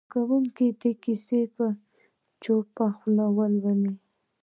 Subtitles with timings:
[0.03, 1.65] زده کوونکي دې کیسه په
[2.43, 3.93] چوپه خوله ولولي.